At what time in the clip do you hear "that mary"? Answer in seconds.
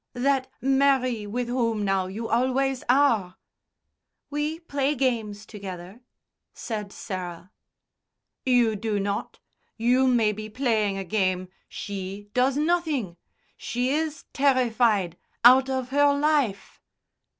0.13-1.27